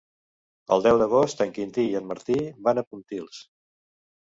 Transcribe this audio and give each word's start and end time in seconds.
El 0.75 0.81
deu 0.87 1.01
d'agost 1.01 1.43
en 1.45 1.53
Quintí 1.59 1.85
i 1.91 1.95
en 2.01 2.09
Martí 2.13 2.39
van 2.71 2.83
a 2.85 2.87
Pontils. 2.91 3.45